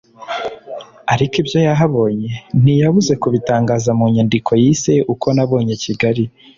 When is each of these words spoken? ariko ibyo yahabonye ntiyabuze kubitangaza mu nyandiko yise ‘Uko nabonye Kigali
ariko 1.13 1.35
ibyo 1.41 1.59
yahabonye 1.67 2.29
ntiyabuze 2.61 3.13
kubitangaza 3.21 3.89
mu 3.99 4.05
nyandiko 4.13 4.51
yise 4.61 4.93
‘Uko 5.13 5.27
nabonye 5.35 5.73
Kigali 5.83 6.23